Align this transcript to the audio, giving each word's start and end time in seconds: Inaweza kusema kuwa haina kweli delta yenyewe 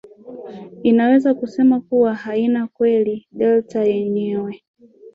Inaweza 0.83 1.33
kusema 1.33 1.79
kuwa 1.81 2.15
haina 2.15 2.67
kweli 2.67 3.27
delta 3.31 3.83
yenyewe 3.83 4.61